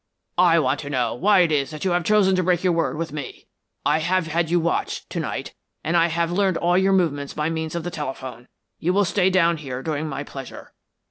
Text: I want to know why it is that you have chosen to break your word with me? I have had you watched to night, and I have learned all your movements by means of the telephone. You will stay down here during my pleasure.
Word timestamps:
I 0.39 0.57
want 0.57 0.79
to 0.79 0.89
know 0.89 1.13
why 1.13 1.41
it 1.41 1.51
is 1.51 1.69
that 1.69 1.85
you 1.85 1.91
have 1.91 2.03
chosen 2.03 2.35
to 2.35 2.41
break 2.41 2.63
your 2.63 2.73
word 2.73 2.97
with 2.97 3.11
me? 3.11 3.45
I 3.85 3.99
have 3.99 4.25
had 4.25 4.49
you 4.49 4.59
watched 4.59 5.07
to 5.11 5.19
night, 5.19 5.53
and 5.83 5.95
I 5.95 6.07
have 6.07 6.31
learned 6.31 6.57
all 6.57 6.75
your 6.75 6.91
movements 6.91 7.35
by 7.35 7.51
means 7.51 7.75
of 7.75 7.83
the 7.83 7.91
telephone. 7.91 8.47
You 8.79 8.93
will 8.93 9.05
stay 9.05 9.29
down 9.29 9.57
here 9.57 9.83
during 9.83 10.07
my 10.09 10.23
pleasure. 10.23 10.73